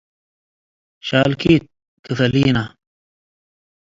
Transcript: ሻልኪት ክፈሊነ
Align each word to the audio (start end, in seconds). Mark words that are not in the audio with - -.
ሻልኪት 1.07 1.63
ክፈሊነ 2.05 2.57